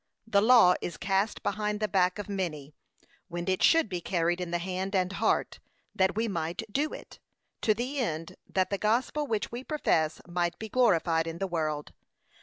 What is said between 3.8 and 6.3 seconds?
be carried in the hand and heart, that we